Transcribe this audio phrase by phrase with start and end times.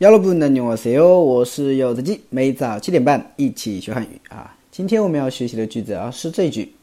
[0.00, 1.20] 여러분 안녕하세요.
[1.20, 4.54] 我是柚子鸡，每早七点半一起学汉语啊。
[4.70, 6.74] 今天我们要学习的句子啊是这句：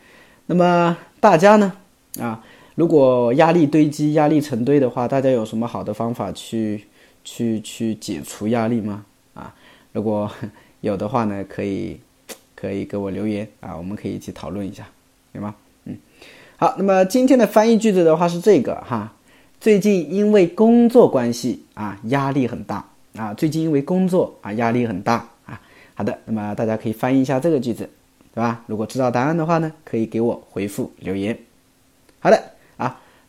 [0.46, 1.76] 那么大家呢？
[2.18, 2.42] 啊，
[2.74, 6.86] 如果压力堆积、压力成堆的话，大家有什么好的方法去
[7.22, 9.04] 去去解除压力吗？
[9.34, 9.54] 啊，
[9.92, 10.32] 如果
[10.80, 12.00] 有的话呢，可以。
[12.59, 14.85] 可以给我留言啊，我们可以一起讨论一下，
[15.31, 15.55] 对吗？
[15.85, 15.95] 嗯，
[16.57, 19.13] 好，那么今天的翻译句子的话是这个哈，
[19.61, 25.61] 最近因为工作关系啊，压力很大啊，最近因为工作啊，压力很大啊。
[25.95, 27.89] 好的，那么大家可以翻译一下这个句子，
[28.33, 28.61] 对吧？
[28.67, 31.37] 如果知道答案的话呢，可以给我回复留言。
[32.19, 32.58] 好的。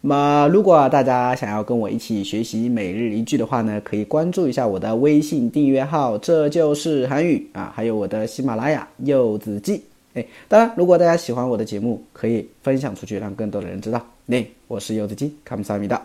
[0.02, 9.82] 那么，如果大家想要跟我一起学习每日一句的话呢，可以关注一下我的微信订阅号，这就是韩语啊，还有我的喜马拉雅柚子记。
[10.14, 14.04] 哎，当然，如果大家喜欢我的节目，可以分享出去，让更多的人知道。
[14.24, 16.00] 那我是柚子鸡，看不上米的。